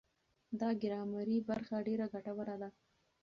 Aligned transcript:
دا 0.59 0.69
ګرامري 0.81 1.37
برخه 1.49 1.75
ډېره 1.87 2.05
ګټوره 2.13 2.55
ده. 2.61 2.69